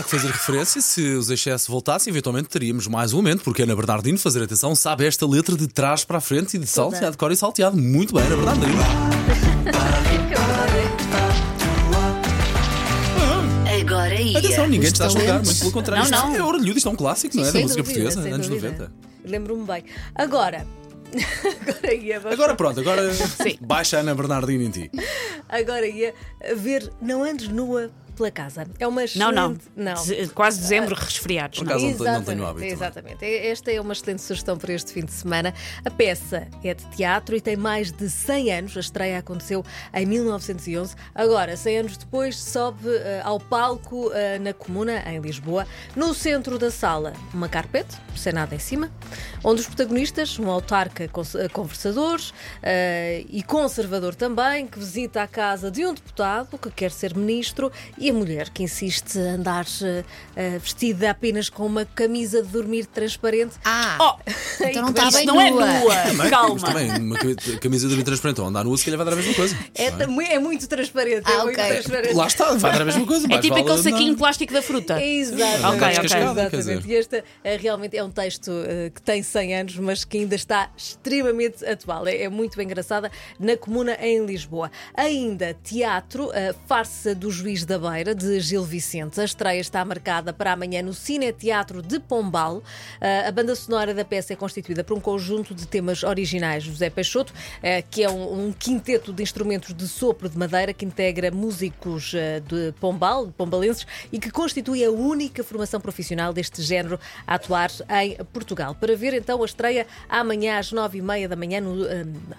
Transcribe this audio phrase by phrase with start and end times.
[0.00, 0.80] há que fazer referência.
[0.80, 5.06] Se os excessos voltassem, eventualmente teríamos mais um momento, porque Ana Bernardino, fazer atenção, sabe
[5.06, 7.76] esta letra de trás para a frente e de salteado, cor e salteado.
[7.76, 8.78] Muito bem, Ana Bernardino.
[13.80, 14.38] Agora ia.
[14.38, 16.10] Atenção, ninguém te está a julgar, muito pelo contrário.
[16.10, 16.36] Não, Isto não.
[16.36, 17.46] É orelhudo, isto é um clássico, não é?
[17.46, 18.70] Da sem música dúvida, portuguesa, sem anos dúvida.
[18.70, 18.92] 90.
[19.24, 19.84] Lembro-me bem.
[20.14, 20.66] Agora.
[21.68, 22.18] agora ia.
[22.18, 23.58] Agora pronto, agora Sim.
[23.60, 24.90] baixa a Ana Bernardino em ti.
[25.48, 26.14] Agora ia
[26.56, 28.66] ver Não Andes Nua pela Casa.
[28.78, 29.52] É uma Não, não.
[29.52, 29.64] excelente...
[29.76, 30.04] não.
[30.04, 31.58] De- Quase dezembro, resfriados.
[31.58, 31.72] Por não.
[31.72, 32.72] acaso não tenho- não Exatamente, tenho hábito, não é?
[32.72, 33.24] Exatamente.
[33.24, 35.54] Esta é uma excelente sugestão para este fim de semana.
[35.84, 38.76] A peça é de teatro e tem mais de 100 anos.
[38.76, 40.94] A estreia aconteceu em 1911.
[41.14, 45.66] Agora, 100 anos depois, sobe eh, ao palco eh, na Comuna, em Lisboa.
[45.96, 48.90] No centro da sala, uma carpete, sem nada em cima,
[49.42, 52.20] onde os protagonistas, um autarca eh, conversador
[52.62, 57.70] eh, e conservador também, que visita a casa de um deputado que quer ser ministro,
[58.00, 59.66] e a mulher que insiste a andar
[60.34, 63.56] eh, vestida apenas com uma camisa de dormir transparente.
[63.64, 65.66] Ah, Oh, então não está bem não é nua.
[65.66, 65.94] nua.
[65.96, 66.60] Também, mas Calma.
[66.66, 69.16] também, uma cami- camisa de dormir transparente ou andar nua, se calhar vai dar a
[69.16, 69.56] mesma coisa.
[69.74, 70.32] É, não é?
[70.34, 71.30] é muito transparente.
[71.30, 71.72] é Ah, muito ok.
[71.72, 72.14] transparente.
[72.14, 73.26] Lá está, vai dar a mesma coisa.
[73.30, 75.02] É tipo vale aquele saquinho de plástico da fruta.
[75.02, 75.64] Exatamente.
[75.66, 76.08] Ok, ok.
[76.08, 76.88] Quer Exatamente.
[76.88, 77.24] E este
[77.60, 82.06] realmente é um texto eh, que tem 100 anos, mas que ainda está extremamente atual.
[82.06, 84.70] É, é muito engraçada na Comuna em Lisboa.
[84.94, 89.20] Ainda teatro, a Farsa do Juiz da De Gil Vicente.
[89.20, 92.62] A estreia está marcada para amanhã no Cine Teatro de Pombal.
[93.00, 96.70] Eh, a banda sonora da peça é constituída por um conjunto de temas originais de
[96.70, 101.32] José Peixoto, eh, que é um, quinteto de instrumentos de sopro de madeira que integra
[101.32, 107.34] músicos eh, de Pombal, pombalenses, e que constitui a única formação profissional deste género a
[107.34, 107.70] atuar
[108.02, 108.74] em Portugal.
[108.76, 111.84] Para ver então a estreia amanhã às nove e meia da manhã, no,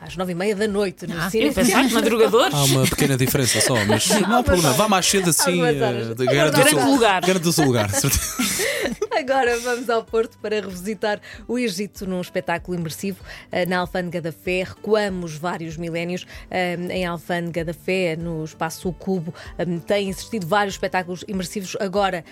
[0.00, 2.54] às nove e meia da noite, no Ah, Cine Eu pensava que madrugadores.
[2.54, 4.72] Há uma pequena diferença só, mas não há problema.
[4.74, 5.39] Vá mais cedo assim.
[5.48, 7.20] Eh, Garante o seu lugar.
[7.22, 8.49] Garante o seu lugar, certeza.
[9.18, 14.32] Agora vamos ao Porto para revisitar o Egito num espetáculo imersivo eh, na Alfândega da
[14.32, 14.64] Fé.
[14.64, 19.34] Recuamos vários milénios eh, em Alfândega da Fé, no Espaço O Cubo.
[19.58, 21.76] Eh, Têm existido vários espetáculos imersivos.
[21.80, 22.24] Agora,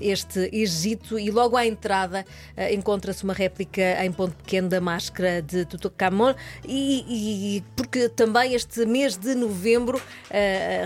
[0.00, 2.24] este Egito, e logo à entrada
[2.70, 6.34] encontra-se uma réplica em ponto pequeno da máscara de Tutankhamon.
[6.66, 10.00] E, e porque também este mês de novembro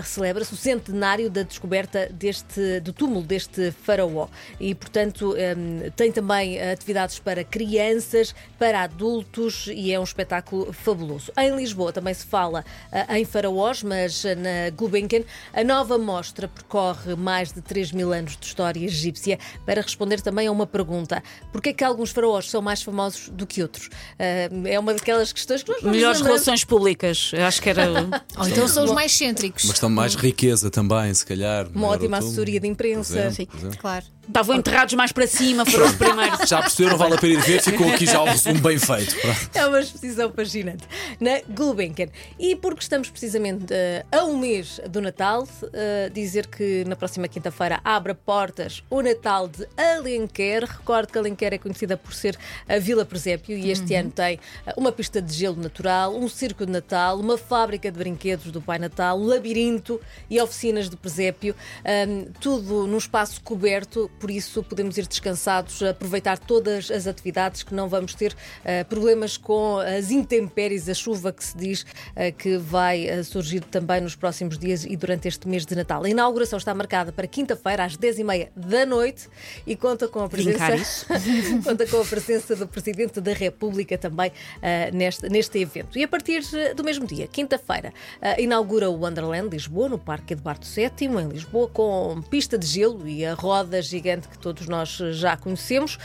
[0.03, 4.27] celebra-se o centenário da descoberta deste, do túmulo deste faraó.
[4.59, 11.31] E, portanto, hum, tem também atividades para crianças, para adultos e é um espetáculo fabuloso.
[11.37, 15.23] Em Lisboa também se fala ah, em faraós, mas ah, na Gulbenkian
[15.53, 20.47] a nova mostra percorre mais de 3 mil anos de história egípcia para responder também
[20.47, 21.23] a uma pergunta.
[21.51, 23.89] Porquê é que alguns faraós são mais famosos do que outros?
[24.19, 26.35] Ah, é uma daquelas questões que nós vamos Melhores lembrando.
[26.35, 27.31] relações públicas.
[27.33, 27.83] Eu acho que era.
[28.37, 29.63] Ou então são os mais cêntricos.
[29.63, 31.67] Uma questão de mais riqueza também, se calhar.
[31.73, 33.13] Uma ótima assessoria de imprensa.
[33.13, 33.77] Por exemplo, por exemplo.
[33.79, 34.05] Claro.
[34.27, 36.47] Estavam enterrados mais para cima, foram os primeiros.
[36.47, 39.15] Já perceberam, vale a pena ir ver, ficou aqui já o resumo bem feito.
[39.19, 39.49] Pronto.
[39.53, 40.87] É uma exposição fascinante
[41.19, 42.07] na Gulbenkian.
[42.39, 47.27] E porque estamos precisamente eh, a um mês do Natal, eh, dizer que na próxima
[47.27, 50.63] quinta-feira abre portas o Natal de Alenquer.
[50.63, 54.73] Recordo que Alenquer é conhecida por ser a Vila Presépio e este ano tem eh,
[54.77, 58.79] uma pista de gelo natural, um circo de Natal, uma fábrica de brinquedos do Pai
[58.79, 61.53] Natal, um labirinto e oficinas do Presépio.
[61.83, 67.73] Ahm, tudo num espaço coberto, por isso podemos ir descansados, aproveitar todas as atividades que
[67.73, 71.85] não vamos ter ah, problemas com as intempéries, a chuva que se diz
[72.15, 76.03] ah, que vai ah, surgir também nos próximos dias e durante este mês de Natal.
[76.03, 79.27] A inauguração está marcada para quinta-feira às 10h30 da noite
[79.65, 81.07] e conta com a presença,
[81.63, 84.31] conta com a presença do Presidente da República também
[84.61, 85.97] ah, neste, neste evento.
[85.97, 86.41] E a partir
[86.75, 91.67] do mesmo dia, quinta-feira, ah, inaugura o Wonderland Lisboa, no Parque Eduardo VII, em Lisboa,
[91.67, 95.97] com pista de gelo e a roda gigante que todos nós já conhecemos.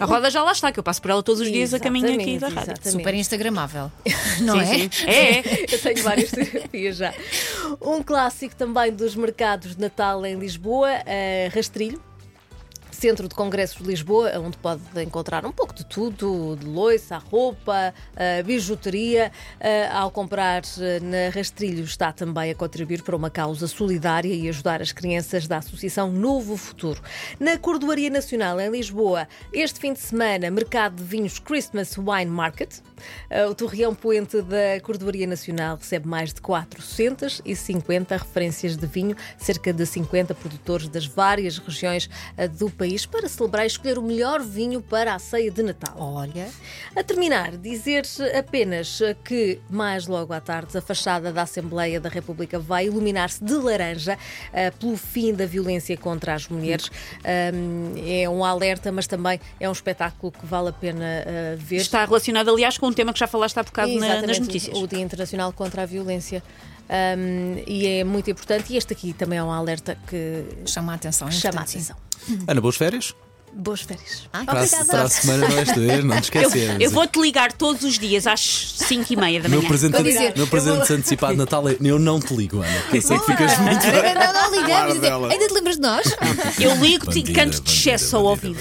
[0.00, 2.12] A roda já lá está, que eu passo por ela todos os dias a caminho
[2.14, 2.72] aqui da rádio.
[2.72, 2.90] exatamente.
[2.90, 3.92] Super instagramável.
[4.40, 4.90] Não sim, é?
[4.90, 5.06] sim.
[5.06, 5.66] É, é.
[5.74, 7.14] Eu tenho várias fotografias já.
[7.80, 12.07] Um clássico também dos mercados de Natal em Lisboa, eh, Rastrilho.
[12.98, 17.94] Centro de Congressos de Lisboa, onde pode encontrar um pouco de tudo, de loiça, roupa,
[18.16, 19.30] eh, bijuteria.
[19.60, 24.48] Eh, ao comprar eh, na Rastrilho está também a contribuir para uma causa solidária e
[24.48, 27.00] ajudar as crianças da Associação Novo Futuro.
[27.38, 32.80] Na Cordoaria Nacional, em Lisboa, este fim de semana, mercado de vinhos Christmas Wine Market.
[33.30, 39.72] Uh, o Torreão Poente da Cordoaria Nacional recebe mais de 450 referências de vinho, cerca
[39.72, 44.40] de 50 produtores das várias regiões uh, do país, para celebrar e escolher o melhor
[44.40, 45.94] vinho para a ceia de Natal.
[45.98, 46.48] Olha.
[46.96, 48.04] A terminar, dizer
[48.36, 53.54] apenas que mais logo à tarde a fachada da Assembleia da República vai iluminar-se de
[53.54, 54.18] laranja
[54.78, 56.90] pelo fim da violência contra as mulheres.
[57.54, 61.24] Um, é um alerta, mas também é um espetáculo que vale a pena
[61.56, 61.76] ver.
[61.76, 64.76] Está relacionado, aliás, com um tema que já falaste há bocado na, nas notícias.
[64.78, 66.42] O Dia Internacional contra a Violência.
[66.88, 68.72] Um, e é muito importante.
[68.72, 71.30] E este aqui também é um alerta que chama a atenção.
[71.30, 71.96] Chama a atenção.
[72.46, 73.14] Ana, boas férias?
[73.52, 74.28] Boas férias.
[74.32, 76.76] Ai, Para, a- para a semana não és tu, não te Eu, esqueces.
[76.80, 79.68] eu vou-te ligar todos os dias às 5 e meia da Meu manhã.
[79.68, 82.80] presente, Vou dizer, meu presente antecipado de Natal é eu não te ligo, Ana.
[82.82, 84.14] porque Eu sei que ficas muito bem.
[84.14, 84.98] Não, não, ligamos.
[84.98, 85.24] Claro.
[85.26, 86.06] Ainda te lembras de nós?
[86.60, 88.58] Eu ligo-te e canto de excesso ao ouvido.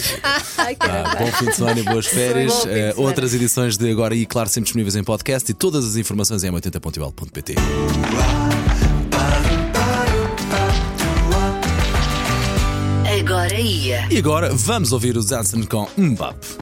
[0.57, 1.15] Ai, Ah, caramba.
[1.15, 2.53] bom fim de semana e boas férias.
[2.53, 2.93] Semana.
[2.97, 6.51] outras edições de agora e claro, sempre disponíveis em podcast e todas as informações em
[6.51, 7.55] 80.pt.
[14.11, 16.35] E agora vamos ouvir o Jansen com Mbap.